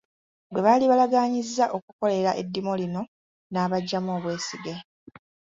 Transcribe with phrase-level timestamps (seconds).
[0.49, 3.01] Gwe baali balaganyizza okukolera eddimo lino
[3.51, 4.73] n'abaggyamu obw’esige.